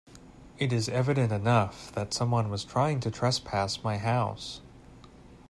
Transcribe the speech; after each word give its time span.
It 0.57 0.73
is 0.73 0.89
evident 0.89 1.31
enough 1.31 1.91
that 1.91 2.11
someone 2.11 2.49
was 2.49 2.63
trying 2.65 3.01
to 3.01 3.11
trespass 3.11 3.83
my 3.83 3.99
house. 3.99 4.61